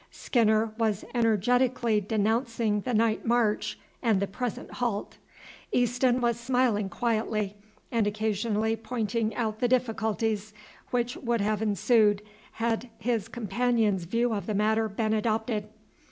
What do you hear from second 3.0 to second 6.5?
march and the present halt. Easton was